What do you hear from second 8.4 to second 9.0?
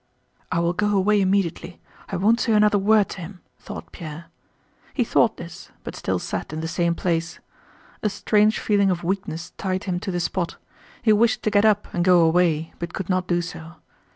feeling